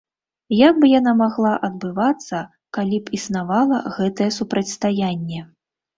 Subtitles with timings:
[0.59, 2.41] Як бы яна магла адбывацца,
[2.77, 5.41] калі б існавала гэтае супрацьстаянне.